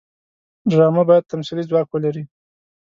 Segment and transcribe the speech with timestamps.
[0.69, 2.23] ډرامه باید تمثیلي ځواک ولري